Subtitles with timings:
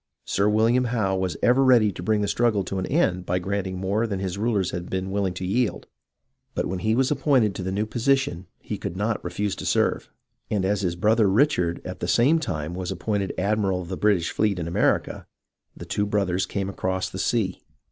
[0.25, 3.77] Sir William Howe was ever ready to bring the struggle to an end by granting
[3.77, 5.85] more than his rulers had been willing to yield.
[6.55, 10.09] But when he was appointed to the new position he could not refuse to serve,
[10.49, 14.31] and as his brother Richard at the same time was appointed Admiral of the British
[14.31, 15.27] fleet in America,
[15.77, 17.61] the two brothers came across the sea.